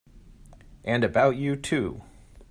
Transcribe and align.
And 0.83 1.03
about 1.03 1.35
you 1.35 1.55
too! 1.55 2.01